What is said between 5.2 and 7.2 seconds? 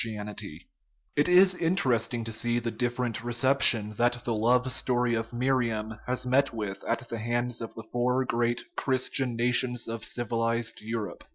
Miriam has met with at the